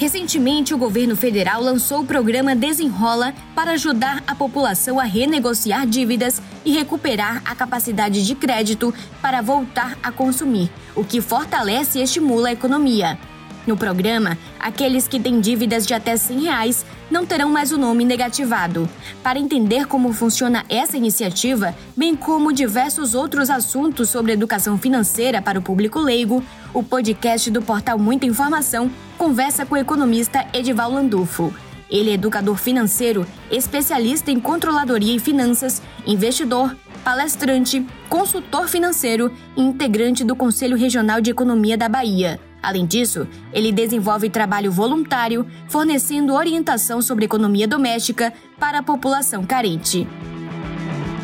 [0.00, 6.40] Recentemente, o governo federal lançou o programa Desenrola para ajudar a população a renegociar dívidas
[6.64, 12.48] e recuperar a capacidade de crédito para voltar a consumir, o que fortalece e estimula
[12.48, 13.18] a economia.
[13.66, 18.04] No programa, aqueles que têm dívidas de até 100 reais não terão mais o nome
[18.04, 18.88] negativado.
[19.22, 25.58] Para entender como funciona essa iniciativa, bem como diversos outros assuntos sobre educação financeira para
[25.58, 26.42] o público leigo,
[26.72, 31.52] o podcast do portal Muita Informação conversa com o economista Edival Landulfo.
[31.90, 40.22] Ele é educador financeiro, especialista em controladoria e finanças, investidor, palestrante, consultor financeiro e integrante
[40.22, 42.38] do Conselho Regional de Economia da Bahia.
[42.62, 50.06] Além disso, ele desenvolve trabalho voluntário, fornecendo orientação sobre economia doméstica para a população carente.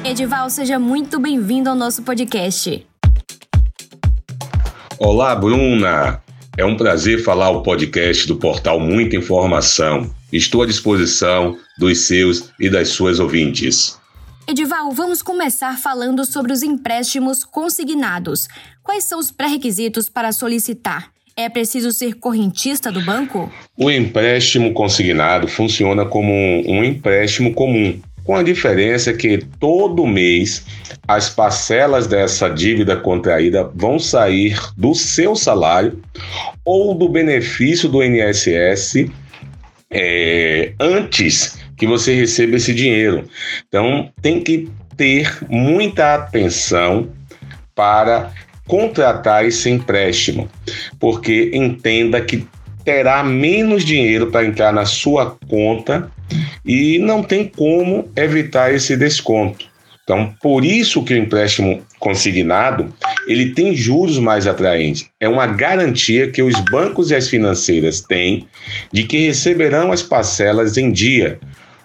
[0.04, 2.86] Edival, seja muito bem-vindo ao nosso podcast.
[4.98, 6.22] Olá, Bruna!
[6.56, 10.10] É um prazer falar o podcast do portal Muita Informação.
[10.32, 13.98] Estou à disposição dos seus e das suas ouvintes.
[14.48, 18.48] Edival, vamos começar falando sobre os empréstimos consignados.
[18.82, 21.15] Quais são os pré-requisitos para solicitar?
[21.38, 23.52] É preciso ser correntista do banco?
[23.76, 30.64] O empréstimo consignado funciona como um, empréstimo comum, com a diferença que todo mês
[31.06, 36.00] as parcelas dessa dívida contraída vão sair do seu salário
[36.64, 39.10] ou do benefício do INSS
[39.90, 43.28] é, antes que você receba esse dinheiro.
[43.68, 47.10] Então tem que ter muita atenção
[47.74, 48.32] para
[48.66, 50.48] contratar esse empréstimo,
[50.98, 52.46] porque entenda que
[52.84, 56.10] terá menos dinheiro para entrar na sua conta
[56.64, 59.66] e não tem como evitar esse desconto.
[60.06, 62.94] Então, por isso que o empréstimo consignado,
[63.26, 65.08] ele tem juros mais atraentes.
[65.18, 68.46] É uma garantia que os bancos e as financeiras têm
[68.92, 71.40] de que receberão as parcelas em dia,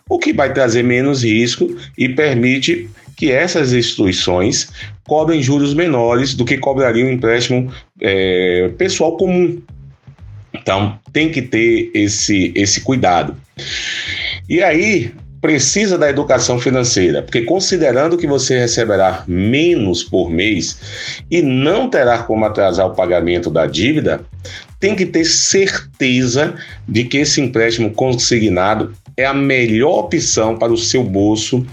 [0.08, 4.70] o que vai trazer menos risco e permite que essas instituições
[5.12, 9.62] cobrem juros menores do que cobraria um empréstimo é, pessoal comum.
[10.54, 13.36] Então, tem que ter esse, esse cuidado.
[14.48, 15.12] E aí,
[15.42, 20.80] precisa da educação financeira, porque considerando que você receberá menos por mês
[21.30, 24.22] e não terá como atrasar o pagamento da dívida,
[24.80, 26.56] tem que ter certeza
[26.88, 31.68] de que esse empréstimo consignado é a melhor opção para o seu bolso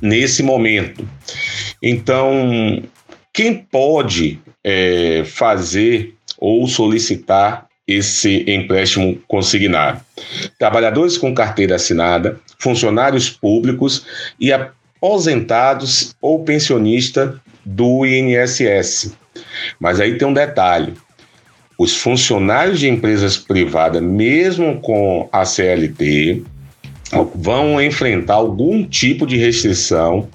[0.00, 1.04] nesse momento.
[1.82, 2.82] Então,
[3.32, 10.00] quem pode é, fazer ou solicitar esse empréstimo consignado?
[10.58, 14.04] Trabalhadores com carteira assinada, funcionários públicos
[14.38, 19.14] e aposentados ou pensionista do INSS.
[19.78, 20.94] Mas aí tem um detalhe:
[21.78, 26.42] os funcionários de empresas privadas, mesmo com a CLT,
[27.34, 30.28] vão enfrentar algum tipo de restrição.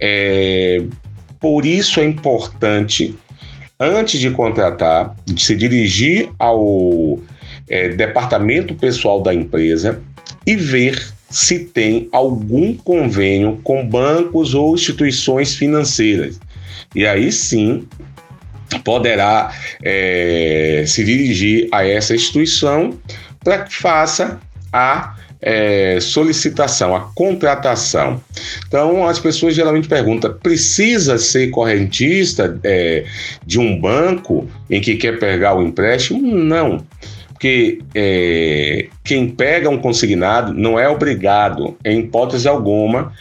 [0.00, 0.82] É,
[1.40, 3.14] por isso é importante,
[3.78, 7.18] antes de contratar, de se dirigir ao
[7.68, 10.02] é, departamento pessoal da empresa
[10.46, 16.38] e ver se tem algum convênio com bancos ou instituições financeiras.
[16.94, 17.88] E aí sim
[18.84, 22.98] poderá é, se dirigir a essa instituição
[23.42, 24.40] para que faça
[24.72, 28.18] a é, solicitação, a contratação.
[28.66, 33.04] Então, as pessoas geralmente perguntam: precisa ser correntista é,
[33.44, 36.20] de um banco em que quer pegar o empréstimo?
[36.20, 36.84] Não.
[37.28, 43.12] Porque é, quem pega um consignado não é obrigado, em hipótese alguma,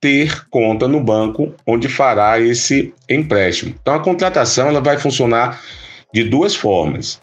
[0.00, 3.74] ter conta no banco onde fará esse empréstimo.
[3.80, 5.60] Então, a contratação ela vai funcionar
[6.12, 7.20] de duas formas.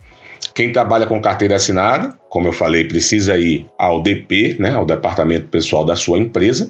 [0.53, 5.47] Quem trabalha com carteira assinada, como eu falei, precisa ir ao DP, né, ao departamento
[5.47, 6.69] pessoal da sua empresa,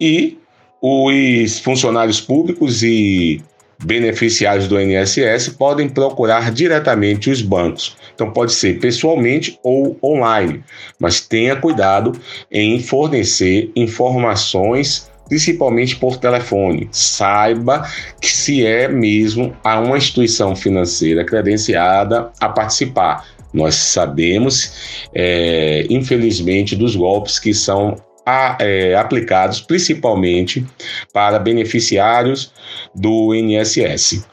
[0.00, 0.38] e
[0.80, 3.42] os funcionários públicos e
[3.84, 7.96] beneficiários do INSS podem procurar diretamente os bancos.
[8.14, 10.64] Então pode ser pessoalmente ou online,
[10.98, 12.12] mas tenha cuidado
[12.50, 16.88] em fornecer informações principalmente por telefone.
[16.92, 17.88] Saiba
[18.20, 23.24] que se é mesmo a uma instituição financeira credenciada a participar.
[23.52, 27.96] Nós sabemos, é, infelizmente, dos golpes que são
[28.26, 30.66] a, é, aplicados principalmente
[31.12, 32.52] para beneficiários
[32.94, 34.26] do INSS.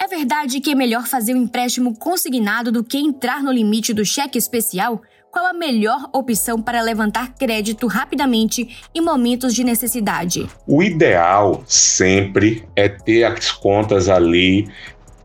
[0.00, 4.04] É verdade que é melhor fazer um empréstimo consignado do que entrar no limite do
[4.04, 5.02] cheque especial?
[5.38, 10.48] Qual a melhor opção para levantar crédito rapidamente em momentos de necessidade?
[10.66, 14.66] O ideal sempre é ter as contas ali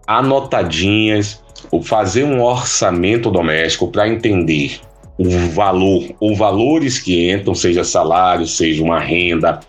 [0.05, 1.43] anotadinhas,
[1.81, 4.79] fazer um orçamento doméstico para entender
[5.17, 9.59] o valor ou valores que entram, seja salário, seja uma renda,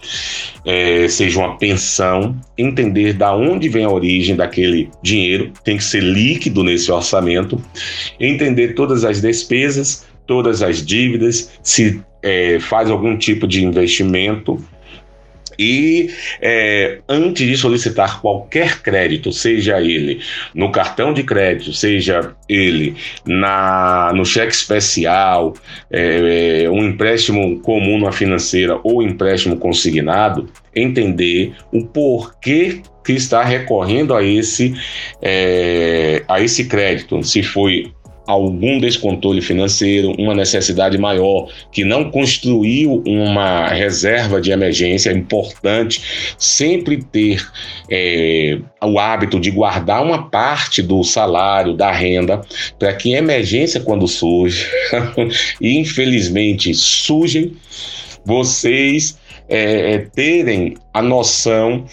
[0.62, 6.02] é, seja uma pensão, entender da onde vem a origem daquele dinheiro, tem que ser
[6.02, 7.62] líquido nesse orçamento,
[8.20, 14.62] entender todas as despesas, todas as dívidas, se é, faz algum tipo de investimento
[15.58, 16.10] e
[16.40, 20.20] é, antes de solicitar qualquer crédito, seja ele
[20.54, 25.54] no cartão de crédito, seja ele na, no cheque especial,
[25.90, 34.14] é, um empréstimo comum na financeira ou empréstimo consignado, entender o porquê que está recorrendo
[34.14, 34.74] a esse,
[35.20, 37.22] é, a esse crédito.
[37.22, 37.92] Se foi
[38.26, 46.34] algum descontrole financeiro, uma necessidade maior, que não construiu uma reserva de emergência, é importante
[46.38, 47.46] sempre ter
[47.90, 52.40] é, o hábito de guardar uma parte do salário, da renda,
[52.78, 54.66] para que em emergência, quando surge,
[55.60, 57.52] e infelizmente surgem,
[58.24, 59.18] vocês
[59.48, 61.84] é, é terem a noção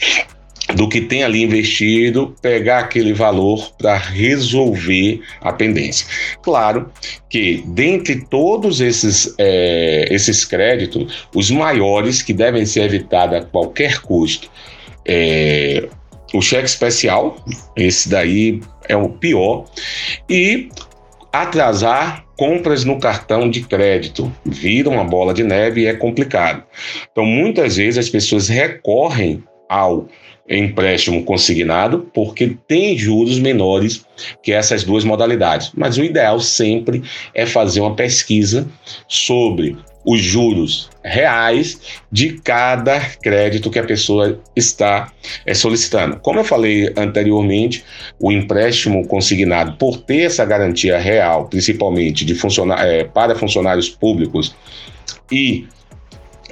[0.75, 6.07] do que tem ali investido, pegar aquele valor para resolver a pendência.
[6.41, 6.91] Claro
[7.29, 14.01] que, dentre todos esses, é, esses créditos, os maiores que devem ser evitados a qualquer
[14.01, 14.49] custo,
[15.05, 15.87] é,
[16.33, 17.43] o cheque especial,
[17.75, 19.65] esse daí é o pior,
[20.29, 20.69] e
[21.31, 24.31] atrasar compras no cartão de crédito.
[24.45, 26.63] Vira uma bola de neve e é complicado.
[27.11, 30.07] Então, muitas vezes as pessoas recorrem ao
[30.57, 34.05] empréstimo consignado, porque tem juros menores
[34.43, 35.71] que essas duas modalidades.
[35.75, 37.03] Mas o ideal sempre
[37.33, 38.67] é fazer uma pesquisa
[39.07, 41.79] sobre os juros reais
[42.11, 45.11] de cada crédito que a pessoa está
[45.45, 46.19] é, solicitando.
[46.19, 47.83] Como eu falei anteriormente,
[48.19, 54.55] o empréstimo consignado, por ter essa garantia real, principalmente de funcionar, é, para funcionários públicos
[55.31, 55.65] e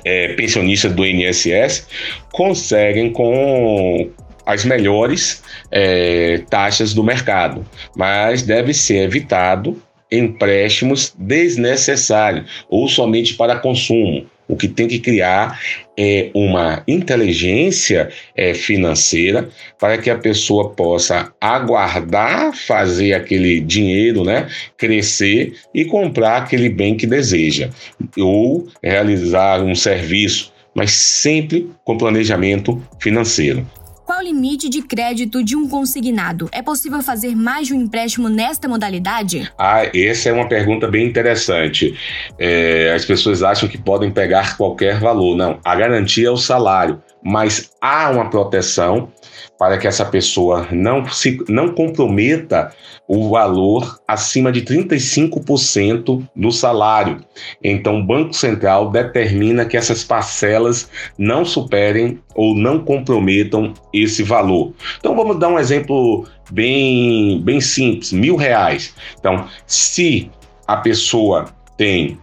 [0.03, 1.87] é, pensionistas do INSS
[2.31, 4.09] conseguem com
[4.45, 7.65] as melhores é, taxas do mercado,
[7.95, 9.81] mas deve ser evitado
[10.11, 14.25] empréstimos desnecessários ou somente para consumo.
[14.49, 15.61] O que tem que criar
[15.95, 19.47] é uma inteligência é, financeira
[19.79, 26.97] para que a pessoa possa aguardar fazer aquele dinheiro né, crescer e comprar aquele bem
[26.97, 27.69] que deseja,
[28.17, 33.67] ou realizar um serviço, mas sempre com planejamento financeiro.
[34.09, 36.49] Qual o limite de crédito de um consignado?
[36.51, 39.51] É possível fazer mais de um empréstimo nesta modalidade?
[39.55, 41.93] Ah, essa é uma pergunta bem interessante.
[42.39, 45.37] É, as pessoas acham que podem pegar qualquer valor.
[45.37, 49.09] Não, a garantia é o salário, mas há uma proteção
[49.57, 52.73] para que essa pessoa não, se, não comprometa
[53.07, 57.17] o valor acima de 35% do salário.
[57.63, 64.73] Então, o Banco Central determina que essas parcelas não superem ou não comprometam esse valor.
[64.97, 68.95] Então, vamos dar um exemplo bem, bem simples: mil reais.
[69.19, 70.29] Então, se
[70.67, 72.17] a pessoa tem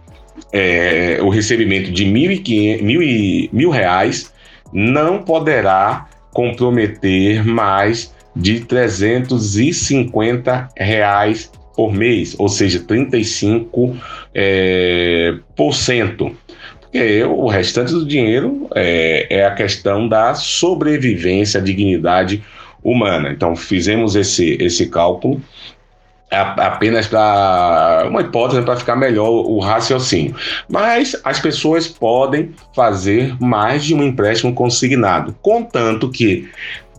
[0.51, 4.31] é, o recebimento de mil, e mil, e, mil reais,
[4.71, 13.95] não poderá comprometer mais de 350 reais por mês, ou seja, 35
[14.33, 16.35] é, por cento.
[16.81, 22.43] Porque o restante do dinheiro é, é a questão da sobrevivência, dignidade
[22.83, 23.31] humana.
[23.31, 25.41] Então, fizemos esse, esse cálculo
[26.29, 30.35] apenas para uma hipótese para ficar melhor o raciocínio.
[30.69, 36.49] Mas as pessoas podem fazer mais de um empréstimo consignado, contanto que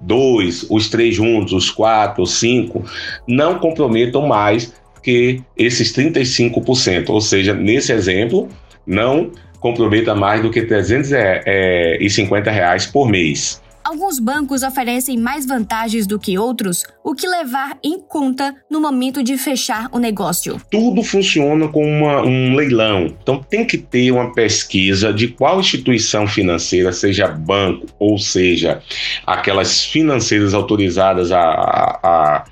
[0.00, 2.85] dois, os três juntos, os quatro, os cinco,
[3.26, 7.11] não comprometam mais que esses 35%.
[7.11, 8.49] Ou seja, nesse exemplo,
[8.87, 9.30] não
[9.61, 13.61] comprometa mais do que 350 reais por mês.
[13.88, 19.23] Alguns bancos oferecem mais vantagens do que outros, o que levar em conta no momento
[19.23, 20.61] de fechar o negócio.
[20.71, 26.26] Tudo funciona como uma, um leilão, então tem que ter uma pesquisa de qual instituição
[26.26, 28.83] financeira, seja banco ou seja
[29.26, 32.45] aquelas financeiras autorizadas a, a,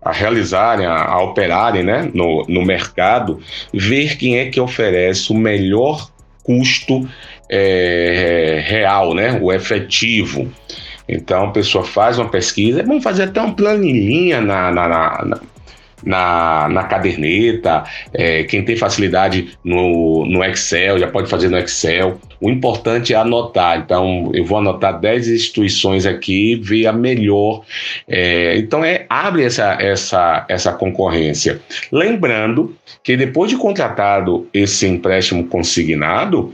[0.00, 3.40] a realizarem, a, a operarem né, no, no mercado,
[3.72, 6.08] ver quem é que oferece o melhor
[6.44, 7.08] custo
[7.50, 10.52] é, real, né, o efetivo.
[11.08, 15.40] Então a pessoa faz uma pesquisa, é bom fazer até uma planilhinha na, na, na,
[16.04, 22.18] na, na caderneta, é, quem tem facilidade no, no Excel, já pode fazer no Excel.
[22.40, 23.78] O importante é anotar.
[23.78, 27.62] Então, eu vou anotar 10 instituições aqui, ver a melhor.
[28.06, 31.60] É, então, é, abre essa, essa, essa concorrência.
[31.90, 36.52] Lembrando que depois de contratado esse empréstimo consignado,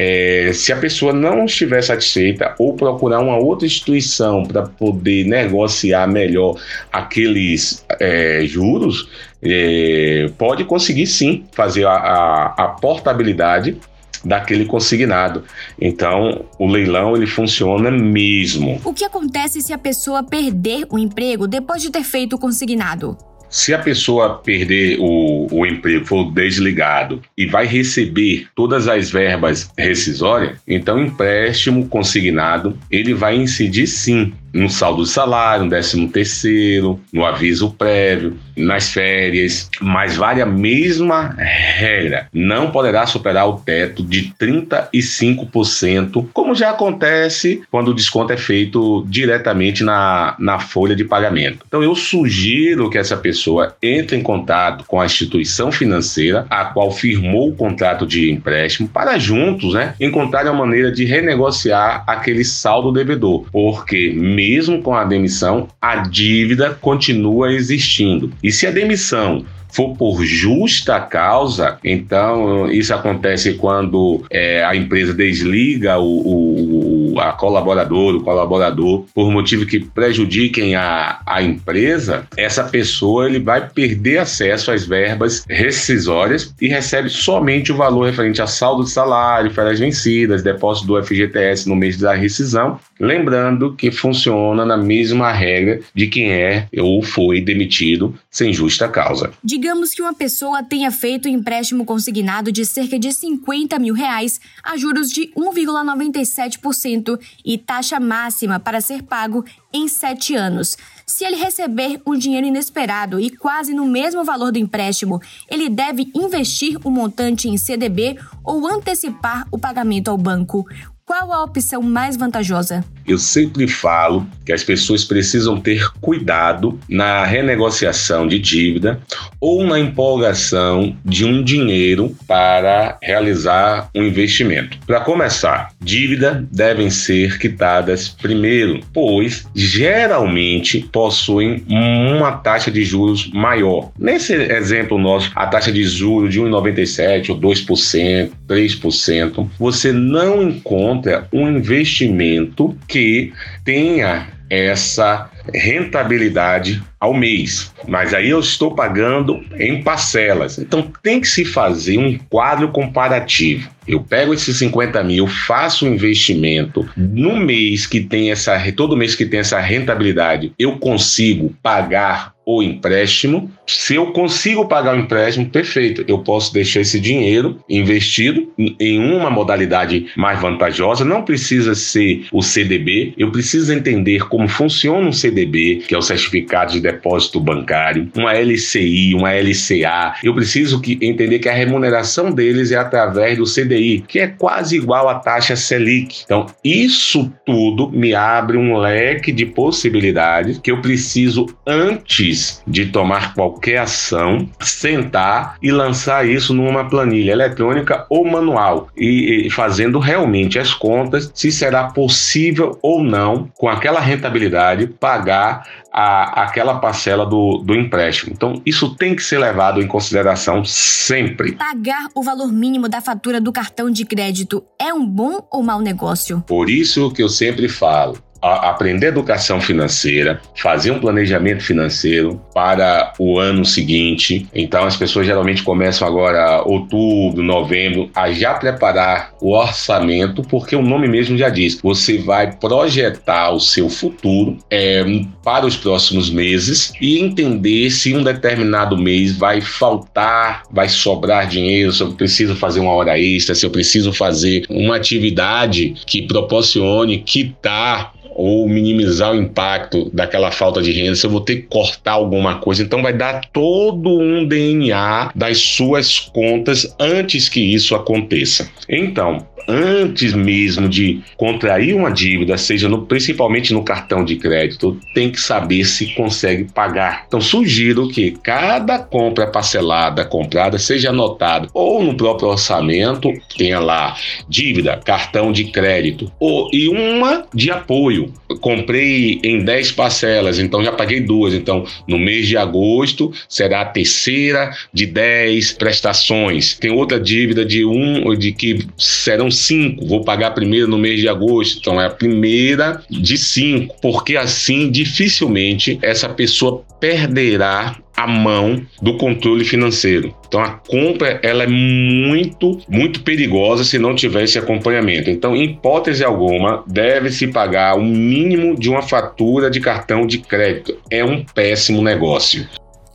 [0.00, 6.06] é, se a pessoa não estiver satisfeita ou procurar uma outra instituição para poder negociar
[6.06, 6.54] melhor
[6.92, 9.08] aqueles é, juros,
[9.42, 13.76] é, pode conseguir sim fazer a, a, a portabilidade
[14.24, 15.42] daquele consignado.
[15.80, 18.80] Então, o leilão ele funciona mesmo.
[18.84, 23.18] O que acontece se a pessoa perder o emprego depois de ter feito o consignado?
[23.50, 29.70] Se a pessoa perder o, o emprego, for desligado e vai receber todas as verbas
[29.76, 37.00] rescisórias, então empréstimo consignado ele vai incidir sim no saldo de salário, no décimo terceiro,
[37.12, 42.28] no aviso prévio, nas férias, mas vale a mesma regra.
[42.32, 49.04] Não poderá superar o teto de 35%, como já acontece quando o desconto é feito
[49.08, 51.64] diretamente na, na folha de pagamento.
[51.66, 56.90] Então eu sugiro que essa pessoa entre em contato com a instituição financeira a qual
[56.90, 62.92] firmou o contrato de empréstimo para juntos, né, encontrar a maneira de renegociar aquele saldo
[62.92, 68.32] devedor, porque mesmo com a demissão, a dívida continua existindo.
[68.40, 75.12] E se a demissão for por justa causa, então isso acontece quando é, a empresa
[75.12, 82.64] desliga o, o, a colaborador, o colaborador, por motivo que prejudiquem a, a empresa, essa
[82.64, 88.46] pessoa ele vai perder acesso às verbas rescisórias e recebe somente o valor referente a
[88.46, 94.64] saldo de salário, férias vencidas, depósito do FGTS no mês da rescisão Lembrando que funciona
[94.66, 99.30] na mesma regra de quem é ou foi demitido sem justa causa.
[99.42, 104.40] Digamos que uma pessoa tenha feito um empréstimo consignado de cerca de 50 mil reais
[104.64, 107.07] a juros de 1,97%
[107.44, 110.76] e taxa máxima para ser pago em sete anos.
[111.06, 116.10] Se ele receber um dinheiro inesperado e quase no mesmo valor do empréstimo, ele deve
[116.14, 120.66] investir o montante em CDB ou antecipar o pagamento ao banco.
[121.08, 122.84] Qual a opção mais vantajosa?
[123.06, 129.00] Eu sempre falo que as pessoas precisam ter cuidado na renegociação de dívida
[129.40, 134.78] ou na empolgação de um dinheiro para realizar um investimento.
[134.86, 143.90] Para começar, dívida devem ser quitadas primeiro, pois geralmente possuem uma taxa de juros maior.
[143.98, 150.97] Nesse exemplo nosso, a taxa de juros de 1,97 ou 2%, 3%, você não encontra
[150.98, 153.32] encontra um investimento que
[153.64, 160.58] tenha essa rentabilidade ao mês, mas aí eu estou pagando em parcelas.
[160.58, 163.68] Então tem que se fazer um quadro comparativo.
[163.86, 169.14] Eu pego esses 50 mil, faço um investimento no mês que tem essa, todo mês
[169.14, 173.50] que tem essa rentabilidade, eu consigo pagar o empréstimo.
[173.66, 176.02] Se eu consigo pagar o empréstimo, perfeito.
[176.08, 178.50] Eu posso deixar esse dinheiro investido
[178.80, 181.04] em uma modalidade mais vantajosa.
[181.04, 183.12] Não precisa ser o CDB.
[183.18, 188.32] Eu preciso entender como funciona um CDB, que é o certificado de depósito bancário, uma
[188.32, 190.14] LCI, uma LCA.
[190.24, 194.74] Eu preciso que, entender que a remuneração deles é através do CDI, que é quase
[194.74, 196.22] igual à taxa Selic.
[196.24, 203.34] Então, isso tudo me abre um leque de possibilidades que eu preciso antes de tomar
[203.34, 210.58] qualquer ação, sentar e lançar isso numa planilha eletrônica ou manual e, e fazendo realmente
[210.58, 217.58] as contas se será possível ou não com aquela rentabilidade pagar a, aquela parcela do,
[217.58, 218.32] do empréstimo.
[218.32, 221.52] Então, isso tem que ser levado em consideração sempre.
[221.52, 225.80] Pagar o valor mínimo da fatura do cartão de crédito é um bom ou mau
[225.80, 226.42] negócio?
[226.46, 233.38] Por isso que eu sempre falo, aprender educação financeira, fazer um planejamento financeiro para o
[233.38, 234.46] ano seguinte.
[234.54, 240.82] Então as pessoas geralmente começam agora outubro, novembro a já preparar o orçamento, porque o
[240.82, 245.04] nome mesmo já diz, você vai projetar o seu futuro é,
[245.42, 251.92] para os próximos meses e entender se um determinado mês vai faltar, vai sobrar dinheiro,
[251.92, 257.18] se eu preciso fazer uma hora extra, se eu preciso fazer uma atividade que proporcione
[257.18, 262.12] quitar ou minimizar o impacto daquela falta de renda, se eu vou ter que cortar
[262.12, 262.84] alguma coisa.
[262.84, 268.70] Então vai dar todo um DNA das suas contas antes que isso aconteça.
[268.88, 275.30] Então, antes mesmo de contrair uma dívida, seja no, principalmente no cartão de crédito, tem
[275.30, 277.24] que saber se consegue pagar.
[277.28, 284.16] Então, sugiro que cada compra parcelada comprada seja anotado ou no próprio orçamento, tenha lá
[284.48, 288.27] dívida, cartão de crédito, ou, e uma de apoio.
[288.60, 291.54] Comprei em 10 parcelas, então já paguei duas.
[291.54, 296.74] Então, no mês de agosto será a terceira de 10 prestações.
[296.74, 300.06] Tem outra dívida de um, de que serão cinco.
[300.06, 304.90] Vou pagar primeiro no mês de agosto, então é a primeira de cinco, porque assim
[304.90, 310.34] dificilmente essa pessoa perderá a mão do controle financeiro.
[310.48, 315.30] Então a compra ela é muito, muito perigosa se não tiver esse acompanhamento.
[315.30, 320.98] Então, em hipótese alguma, deve-se pagar o mínimo de uma fatura de cartão de crédito.
[321.08, 322.66] É um péssimo negócio.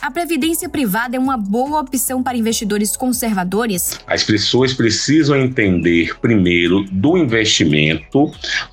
[0.01, 3.99] A previdência privada é uma boa opção para investidores conservadores?
[4.07, 8.31] As pessoas precisam entender primeiro do investimento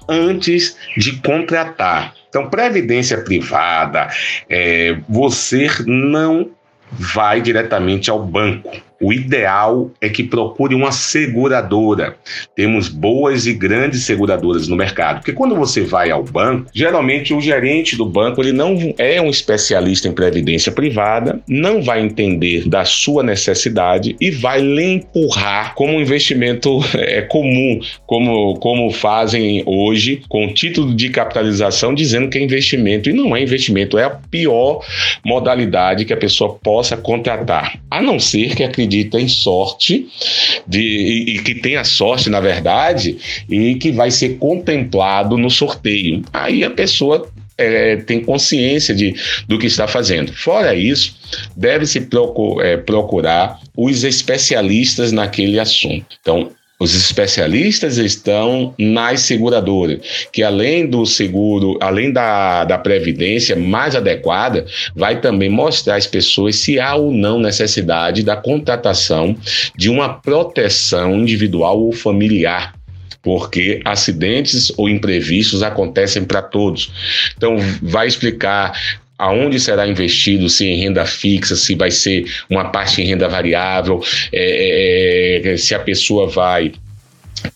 [0.08, 2.19] antes de contratar.
[2.30, 4.08] Então, previdência privada,
[4.48, 6.50] é, você não
[6.92, 12.16] vai diretamente ao banco o ideal é que procure uma seguradora.
[12.54, 17.40] Temos boas e grandes seguradoras no mercado, porque quando você vai ao banco, geralmente o
[17.40, 22.84] gerente do banco ele não é um especialista em previdência privada, não vai entender da
[22.84, 30.22] sua necessidade e vai lhe empurrar como um investimento é, comum, como, como fazem hoje
[30.28, 34.84] com título de capitalização, dizendo que é investimento e não é investimento, é a pior
[35.24, 40.08] modalidade que a pessoa possa contratar, a não ser que acredite acredita em sorte
[40.66, 43.16] de, e, e que tem a sorte, na verdade,
[43.48, 46.22] e que vai ser contemplado no sorteio.
[46.32, 49.14] Aí a pessoa é, tem consciência de,
[49.46, 50.32] do que está fazendo.
[50.32, 51.16] Fora isso,
[51.56, 52.06] deve-se
[52.62, 56.06] é, procurar os especialistas naquele assunto.
[56.20, 60.00] Então, os especialistas estão nas seguradoras,
[60.32, 64.64] que além do seguro, além da, da previdência mais adequada,
[64.96, 69.36] vai também mostrar às pessoas se há ou não necessidade da contratação
[69.76, 72.74] de uma proteção individual ou familiar
[73.22, 76.90] porque acidentes ou imprevistos acontecem para todos.
[77.36, 78.72] Então, vai explicar
[79.20, 84.02] aonde será investido, se em renda fixa, se vai ser uma parte em renda variável,
[84.32, 86.72] é, é, é se a pessoa vai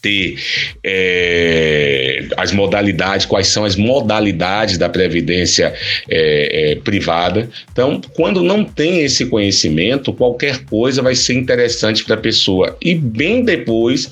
[0.02, 0.36] ter
[0.82, 5.74] é, as modalidades, quais são as modalidades da previdência
[6.08, 7.48] é, é, privada.
[7.72, 12.94] Então, quando não tem esse conhecimento, qualquer coisa vai ser interessante para a pessoa e
[12.94, 14.10] bem depois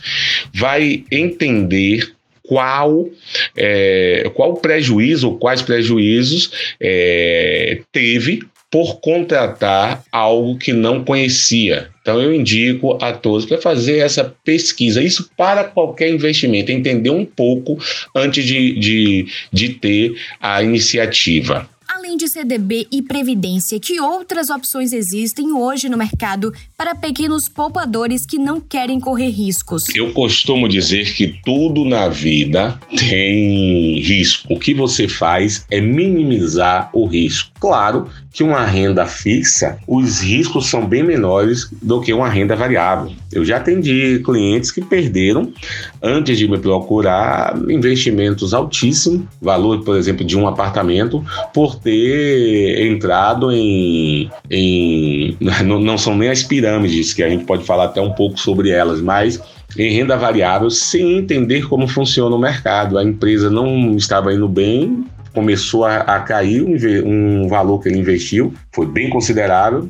[0.55, 2.13] vai entender
[2.53, 3.09] qual
[3.57, 11.89] é, qual prejuízo, quais prejuízos é, teve por contratar algo que não conhecia.
[12.03, 15.03] Então eu indico a todos para fazer essa pesquisa.
[15.03, 17.79] Isso para qualquer investimento, entender um pouco
[18.15, 21.69] antes de, de, de ter a iniciativa.
[22.03, 28.27] Além de CDB e Previdência, que outras opções existem hoje no mercado para pequenos poupadores
[28.27, 29.85] que não querem correr riscos?
[29.95, 34.53] Eu costumo dizer que tudo na vida tem risco.
[34.53, 37.53] O que você faz é minimizar o risco.
[37.61, 43.13] Claro que uma renda fixa, os riscos são bem menores do que uma renda variável.
[43.31, 45.53] Eu já atendi clientes que perderam,
[46.03, 53.53] antes de me procurar, investimentos altíssimos, valor, por exemplo, de um apartamento, por ter entrado
[53.53, 54.31] em.
[54.51, 58.41] em não, não são nem as pirâmides, que a gente pode falar até um pouco
[58.41, 59.41] sobre elas, mas
[59.77, 62.99] em renda variável sem entender como funciona o mercado.
[62.99, 67.99] A empresa não estava indo bem, começou a, a cair um, um, valor que ele
[67.99, 69.89] investiu, foi bem considerável,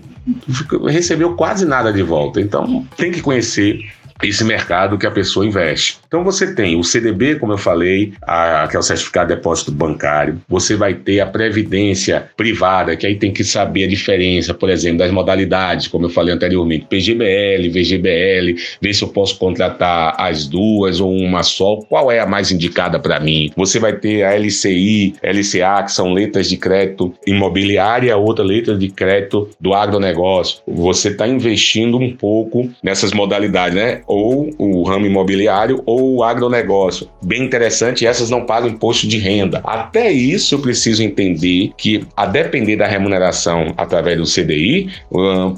[0.89, 2.41] recebeu quase nada de volta.
[2.41, 3.81] Então tem que conhecer
[4.23, 5.99] esse mercado que a pessoa investe.
[6.07, 9.73] Então você tem o CDB, como eu falei, a, que é o certificado de depósito
[9.73, 10.41] bancário.
[10.49, 14.99] Você vai ter a previdência privada, que aí tem que saber a diferença, por exemplo,
[14.99, 21.01] das modalidades, como eu falei anteriormente, PGBL, VGBL, ver se eu posso contratar as duas
[21.01, 23.51] ou uma só, qual é a mais indicada para mim.
[23.57, 28.89] Você vai ter a LCI, LCA, que são letras de crédito imobiliária, outra letra de
[28.89, 30.61] crédito do agronegócio.
[30.67, 34.03] Você está investindo um pouco nessas modalidades, né?
[34.13, 37.09] Ou o ramo imobiliário ou o agronegócio.
[37.23, 39.61] Bem interessante, essas não pagam imposto de renda.
[39.65, 44.91] Até isso eu preciso entender que, a depender da remuneração através do CDI,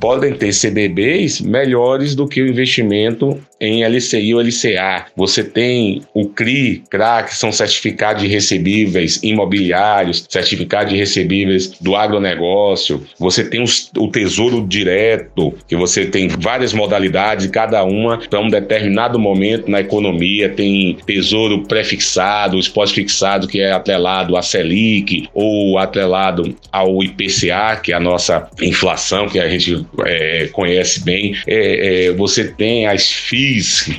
[0.01, 6.27] podem ter CDBs melhores do que o investimento em LCI ou LCA, você tem o
[6.29, 13.63] CRI, CRA, que são certificados de recebíveis imobiliários, certificados de recebíveis do agronegócio, você tem
[13.63, 19.71] os, o Tesouro Direto, que você tem várias modalidades, cada uma para um determinado momento
[19.71, 27.81] na economia, tem Tesouro prefixado, pós-fixado, que é atrelado à Selic, ou atrelado ao IPCA,
[27.83, 31.37] que é a nossa inflação, que a gente é, conhece bem.
[31.47, 33.11] É, é, você tem as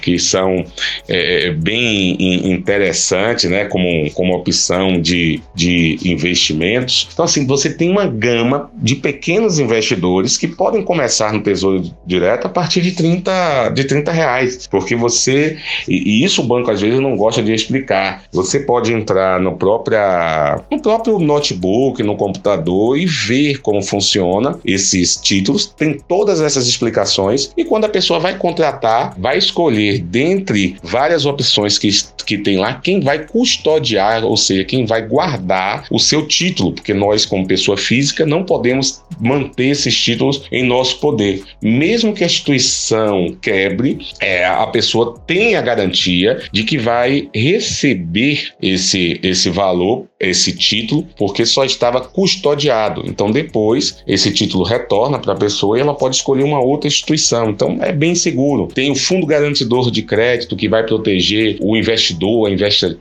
[0.01, 0.65] Que são
[1.07, 7.07] é, bem interessantes, né, como, como opção de, de investimentos.
[7.11, 12.47] Então, assim, você tem uma gama de pequenos investidores que podem começar no Tesouro Direto
[12.47, 16.99] a partir de 30, de 30 reais, porque você, e isso o banco às vezes
[16.99, 23.05] não gosta de explicar, você pode entrar no, própria, no próprio notebook, no computador e
[23.05, 29.13] ver como funciona esses títulos, tem todas essas explicações e quando a pessoa vai contratar,
[29.17, 31.89] vai escolher dentre várias opções que,
[32.25, 36.93] que tem lá quem vai custodiar, ou seja, quem vai guardar o seu título, porque
[36.93, 41.43] nós, como pessoa física, não podemos manter esses títulos em nosso poder.
[41.61, 48.49] Mesmo que a instituição quebre, é, a pessoa tem a garantia de que vai receber
[48.61, 53.03] esse, esse valor, esse título, porque só estava custodiado.
[53.05, 57.49] Então, depois, esse título retorna para a pessoa e ela pode escolher uma outra instituição.
[57.49, 58.67] Então, é bem seguro.
[58.67, 62.49] Tem o fundo garantidor de crédito que vai proteger o investidor,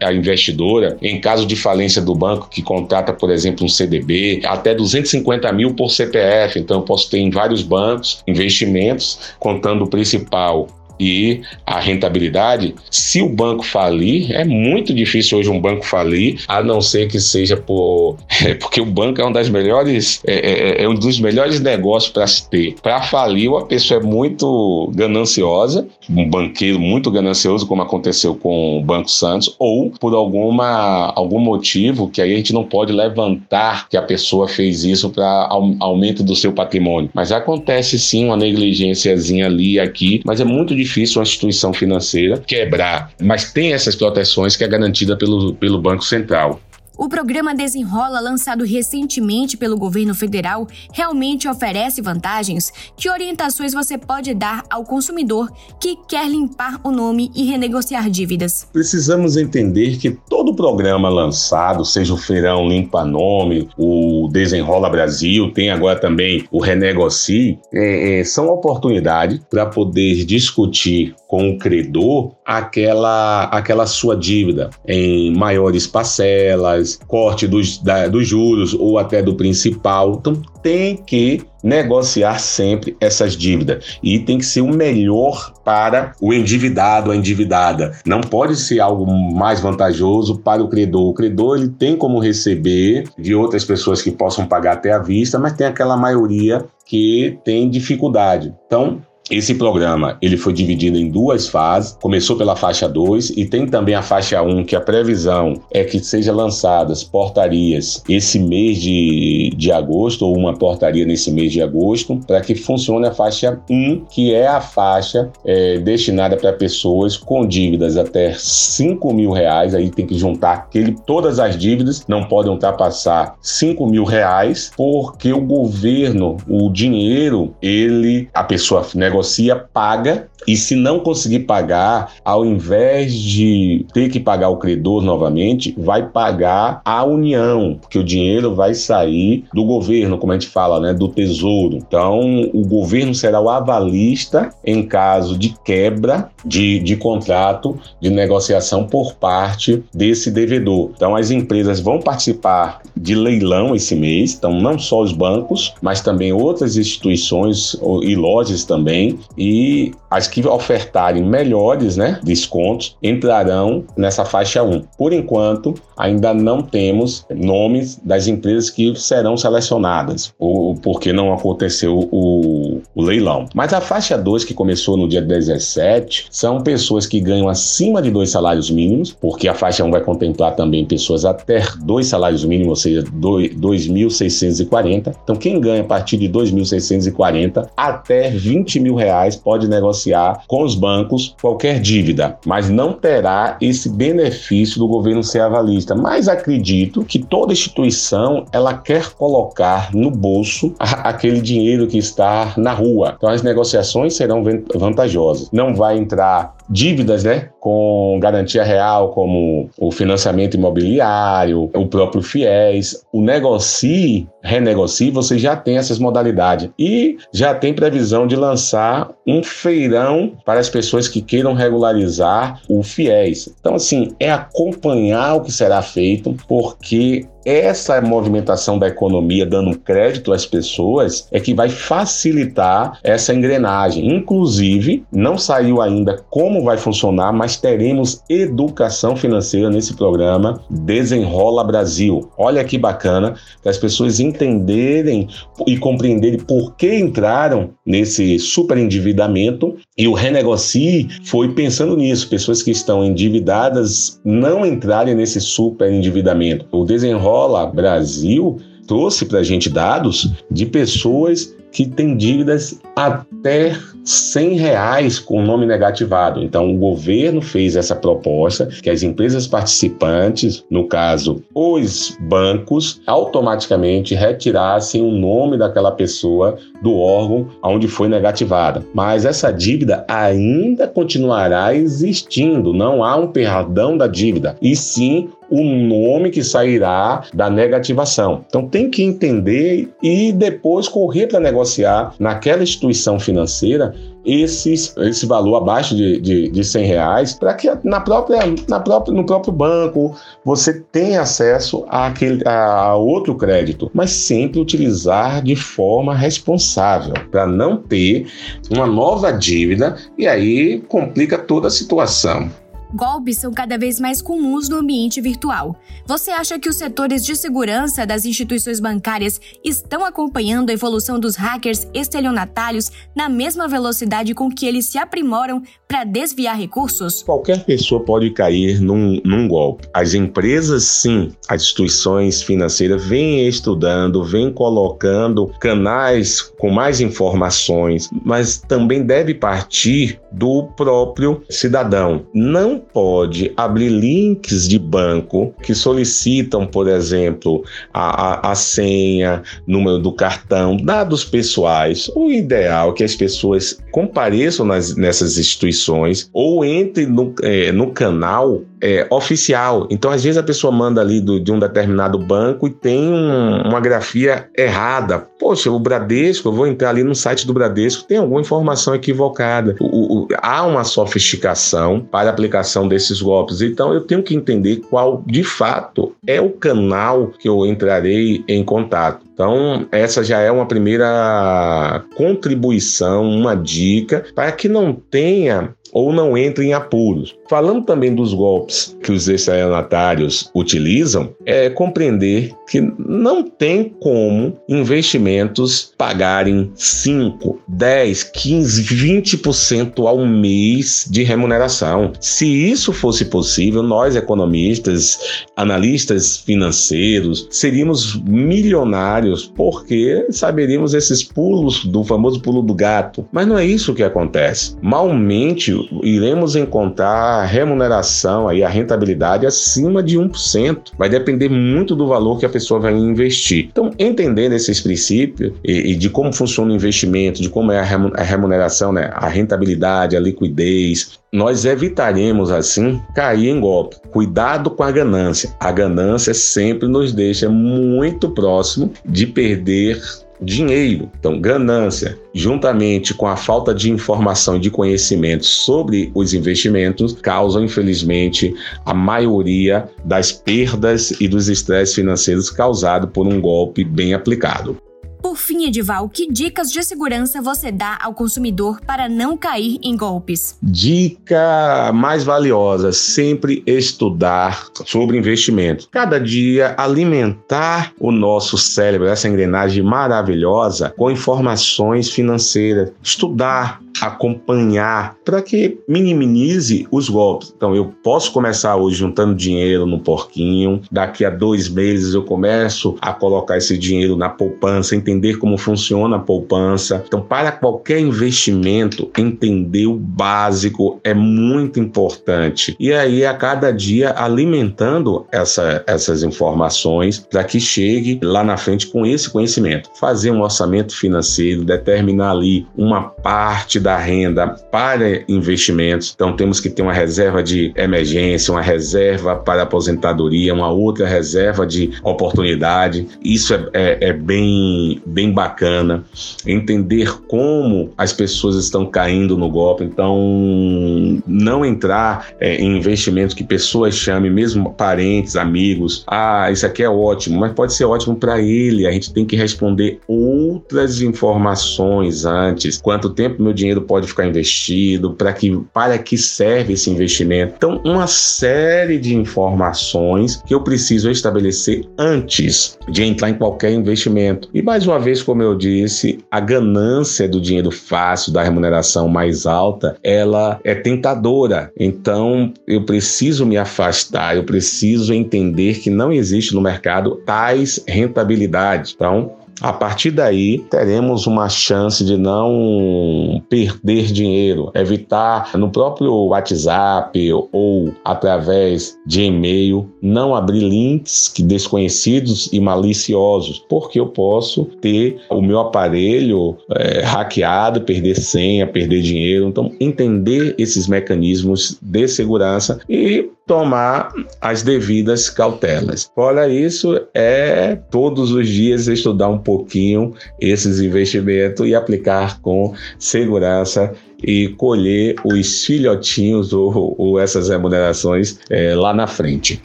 [0.01, 4.75] a investidora, em caso de falência do banco que contrata, por exemplo, um CDB, até
[4.75, 6.59] 250 mil por CPF.
[6.59, 13.21] Então, eu posso ter em vários bancos investimentos, contando o principal e a rentabilidade, se
[13.21, 17.57] o banco falir, é muito difícil hoje um banco falir, a não ser que seja
[17.57, 18.17] por.
[18.45, 22.13] É, porque o banco é um das melhores, é, é, é um dos melhores negócios
[22.13, 22.75] para se ter.
[22.83, 28.83] Para falir, uma pessoa é muito gananciosa, um banqueiro muito ganancioso, como aconteceu com o
[28.83, 33.97] Banco Santos, ou por alguma, algum motivo que aí a gente não pode levantar que
[33.97, 35.49] a pessoa fez isso para
[35.81, 37.09] aumento do seu patrimônio.
[37.15, 41.73] Mas acontece sim uma negligênciazinha ali e aqui, mas é muito difícil difícil uma instituição
[41.73, 46.61] financeira quebrar, mas tem essas proteções que é garantida pelo, pelo Banco Central.
[46.97, 52.73] O programa Desenrola, lançado recentemente pelo governo federal, realmente oferece vantagens?
[52.97, 58.69] Que orientações você pode dar ao consumidor que quer limpar o nome e renegociar dívidas?
[58.73, 65.71] Precisamos entender que todo programa lançado, seja o Feirão Limpa Nome, o Desenrola Brasil, tem
[65.71, 73.45] agora também o Renegocie, é, é, são oportunidades para poder discutir com o credor aquela,
[73.45, 80.17] aquela sua dívida em maiores parcelas corte dos, da, dos juros ou até do principal.
[80.19, 86.33] Então tem que negociar sempre essas dívidas e tem que ser o melhor para o
[86.33, 87.93] endividado, a endividada.
[88.05, 91.09] Não pode ser algo mais vantajoso para o credor.
[91.09, 95.39] O credor ele tem como receber de outras pessoas que possam pagar até à vista,
[95.39, 98.55] mas tem aquela maioria que tem dificuldade.
[98.67, 101.97] Então, esse programa ele foi dividido em duas fases.
[102.01, 105.83] Começou pela faixa 2 e tem também a faixa 1, um, que a previsão é
[105.83, 111.63] que sejam lançadas portarias esse mês de, de agosto, ou uma portaria nesse mês de
[111.63, 116.53] agosto, para que funcione a faixa 1, um, que é a faixa é, destinada para
[116.53, 119.75] pessoas com dívidas até 5 mil reais.
[119.75, 125.33] Aí tem que juntar aquele, todas as dívidas, não podem ultrapassar 5 mil reais, porque
[125.33, 132.12] o governo, o dinheiro, ele, a pessoa negocia negocia, paga, e se não conseguir pagar,
[132.24, 138.05] ao invés de ter que pagar o credor novamente, vai pagar a União, porque o
[138.05, 141.77] dinheiro vai sair do governo, como a gente fala, né, do tesouro.
[141.77, 148.85] Então, o governo será o avalista em caso de quebra de, de contrato de negociação
[148.85, 150.90] por parte desse devedor.
[150.94, 156.00] Então, as empresas vão participar de leilão esse mês, então não só os bancos, mas
[156.00, 159.04] também outras instituições e lojas também
[159.37, 164.83] e as que ofertarem melhores né, descontos entrarão nessa faixa 1.
[164.97, 172.09] Por enquanto, ainda não temos nomes das empresas que serão selecionadas, ou porque não aconteceu
[172.12, 173.47] o, o leilão.
[173.55, 178.11] Mas a faixa 2, que começou no dia 17, são pessoas que ganham acima de
[178.11, 182.71] dois salários mínimos, porque a faixa 1 vai contemplar também pessoas até dois salários mínimos,
[182.71, 185.14] ou seja, 2.640.
[185.23, 190.63] Então, quem ganha a partir de 2.640 até 20 mil mil reais pode negociar com
[190.63, 195.95] os bancos qualquer dívida, mas não terá esse benefício do governo ser avalista.
[195.95, 202.73] Mas acredito que toda instituição ela quer colocar no bolso aquele dinheiro que está na
[202.73, 203.15] rua.
[203.17, 204.43] Então as negociações serão
[204.75, 205.51] vantajosas.
[205.53, 213.05] Não vai entrar dívidas, né, com garantia real, como o financiamento imobiliário, o próprio FIES,
[213.12, 216.70] o negocie, renegocie, você já tem essas modalidades.
[216.79, 222.83] E já tem previsão de lançar um feirão para as pessoas que queiram regularizar o
[222.83, 223.55] FIES.
[223.61, 230.33] Então, assim, é acompanhar o que será feito, porque essa movimentação da economia dando crédito
[230.33, 234.15] às pessoas é que vai facilitar essa engrenagem.
[234.15, 242.31] Inclusive, não saiu ainda como vai funcionar, mas teremos educação financeira nesse programa Desenrola Brasil.
[242.39, 245.29] Olha que bacana para as pessoas entenderem
[245.67, 252.71] e compreenderem por que entraram nesse superendividamento e o Renegocie foi pensando nisso, pessoas que
[252.71, 256.67] estão endividadas não entrarem nesse superendividamento.
[256.73, 263.77] O Desenrola Escola Brasil trouxe para a gente dados de pessoas que têm dívidas até
[264.05, 266.40] 100 reais com nome negativado.
[266.40, 274.14] Então, o governo fez essa proposta que as empresas participantes, no caso, os bancos, automaticamente
[274.14, 278.85] retirassem o nome daquela pessoa do órgão onde foi negativada.
[278.94, 285.62] Mas essa dívida ainda continuará existindo, não há um perdão da dívida, e sim o
[285.62, 288.45] nome que sairá da negativação.
[288.49, 295.57] Então tem que entender e depois correr para negociar naquela instituição financeira esses, esse valor
[295.57, 300.17] abaixo de, de, de 100 reais para que na própria, na própria, no próprio banco
[300.45, 307.77] você tenha acesso àquele, a outro crédito, mas sempre utilizar de forma responsável para não
[307.77, 308.27] ter
[308.71, 312.51] uma nova dívida e aí complica toda a situação.
[312.95, 315.75] Golpes são cada vez mais comuns no ambiente virtual.
[316.07, 321.35] Você acha que os setores de segurança das instituições bancárias estão acompanhando a evolução dos
[321.35, 327.25] hackers estelionatários na mesma velocidade com que eles se aprimoram para desviar recursos?
[327.25, 329.89] Qualquer pessoa pode cair num, num golpe.
[329.93, 338.59] As empresas, sim, as instituições financeiras vêm estudando, vêm colocando canais com mais informações, mas
[338.59, 342.27] também deve partir do próprio cidadão.
[342.33, 349.99] Não pode abrir links de banco que solicitam, por exemplo, a, a, a senha, número
[349.99, 352.11] do cartão, dados pessoais.
[352.14, 357.90] O ideal é que as pessoas compareçam nas, nessas instituições ou entrem no, é, no
[357.92, 359.87] canal é, oficial.
[359.88, 363.62] Então, às vezes, a pessoa manda ali do, de um determinado banco e tem um,
[363.62, 365.27] uma grafia errada.
[365.38, 369.75] Poxa, o Bradesco, eu vou entrar ali no site do Bradesco, tem alguma informação equivocada.
[369.81, 373.62] O, o, há uma sofisticação para a aplicação desses golpes.
[373.62, 378.62] Então, eu tenho que entender qual, de fato, é o canal que eu entrarei em
[378.62, 379.25] contato.
[379.33, 386.37] Então, essa já é uma primeira contribuição, uma dica para que não tenha ou não
[386.37, 387.37] entre em apuros.
[387.49, 395.93] Falando também dos golpes que os estelionatários utilizam, é compreender que não tem como investimentos
[395.97, 402.13] pagarem 5, 10, 15, 20% ao mês de remuneração.
[402.19, 412.03] Se isso fosse possível, nós economistas, analistas financeiros, seríamos milionários porque saberíamos esses pulos do
[412.03, 413.25] famoso pulo do gato.
[413.31, 414.77] Mas não é isso que acontece.
[414.83, 420.92] Malmente iremos encontrar a remuneração, aí, a rentabilidade acima de 1%.
[420.99, 423.68] Vai depender muito do valor que a pessoa vai investir.
[423.70, 428.23] Então, entendendo esses princípios e, e de como funciona o investimento, de como é a
[428.23, 433.97] remuneração, né, a rentabilidade, a liquidez, nós evitaremos assim cair em golpe.
[434.12, 435.53] Cuidado com a ganância.
[435.59, 440.01] A ganância sempre nos deixa muito próximo de perder
[440.40, 441.11] dinheiro.
[441.18, 447.64] Então, ganância, juntamente com a falta de informação e de conhecimento sobre os investimentos, causam,
[447.64, 454.77] infelizmente, a maioria das perdas e dos estresses financeiros causados por um golpe bem aplicado.
[455.25, 459.97] Por fim, Edival, que dicas de segurança você dá ao consumidor para não cair em
[459.97, 460.59] golpes?
[460.63, 465.89] Dica mais valiosa: sempre estudar sobre investimento.
[465.91, 472.93] Cada dia alimentar o nosso cérebro, essa engrenagem maravilhosa, com informações financeiras.
[473.03, 477.53] Estudar, acompanhar para que minimize os golpes.
[477.57, 482.97] Então, eu posso começar hoje juntando dinheiro no porquinho, daqui a dois meses eu começo
[483.01, 487.03] a colocar esse dinheiro na poupança, entender como funciona a poupança.
[487.07, 492.77] Então, para qualquer investimento, entender o básico é muito importante.
[492.79, 498.87] E aí, a cada dia, alimentando essa, essas informações para que chegue lá na frente
[498.88, 499.88] com esse conhecimento.
[499.98, 506.12] Fazer um orçamento financeiro, determinar ali uma parte da renda para investimentos.
[506.14, 511.66] Então, temos que ter uma reserva de emergência, uma reserva para aposentadoria, uma outra reserva
[511.66, 513.07] de oportunidade.
[513.22, 516.05] Isso é, é, é bem, bem bacana.
[516.47, 519.85] Entender como as pessoas estão caindo no golpe.
[519.85, 526.05] Então, não entrar é, em investimentos que pessoas chamem, mesmo parentes, amigos.
[526.07, 528.87] Ah, isso aqui é ótimo, mas pode ser ótimo para ele.
[528.87, 532.79] A gente tem que responder outras informações antes.
[532.79, 535.14] Quanto tempo meu dinheiro pode ficar investido?
[535.14, 537.55] Para que, para que serve esse investimento?
[537.57, 544.49] Então, uma série de informações que eu preciso estabelecer antes de entrar em qualquer investimento.
[544.53, 549.45] E mais uma vez, como eu disse, a ganância do dinheiro fácil, da remuneração mais
[549.45, 551.73] alta, ela é tentadora.
[551.77, 558.93] Então, eu preciso me afastar, eu preciso entender que não existe no mercado tais rentabilidades.
[558.95, 567.33] Então, a partir daí, teremos uma chance de não perder dinheiro, evitar no próprio WhatsApp
[567.53, 575.21] ou através de e-mail não abrir links que desconhecidos e maliciosos, porque eu posso ter
[575.31, 579.47] o meu aparelho é, hackeado, perder senha, perder dinheiro.
[579.49, 586.11] Então, entender esses mecanismos de segurança e tomar as devidas cautelas.
[586.15, 593.93] Fora isso, é todos os dias estudar um pouquinho esses investimentos e aplicar com segurança
[594.27, 599.63] e colher os filhotinhos ou, ou essas remunerações é, lá na frente.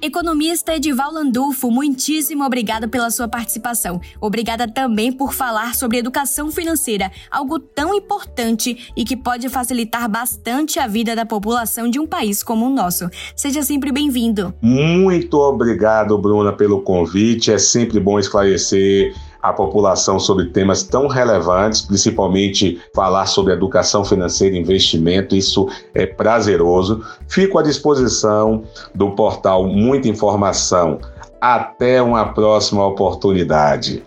[0.00, 4.00] Economista Edival Landulfo, muitíssimo obrigado pela sua participação.
[4.20, 10.78] Obrigada também por falar sobre educação financeira, algo tão importante e que pode facilitar bastante
[10.78, 13.08] a vida da população de um país como o nosso.
[13.34, 14.54] Seja sempre bem-vindo.
[14.60, 17.52] Muito obrigado, Bruna, pelo convite.
[17.52, 19.14] É sempre bom esclarecer
[19.48, 26.04] a população sobre temas tão relevantes, principalmente falar sobre educação financeira e investimento, isso é
[26.04, 27.04] prazeroso.
[27.28, 30.98] Fico à disposição do portal Muita Informação.
[31.40, 34.02] Até uma próxima oportunidade.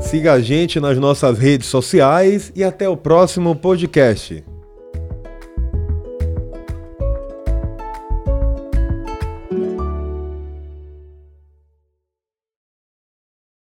[0.00, 4.49] Siga a gente nas nossas redes sociais e até o próximo podcast.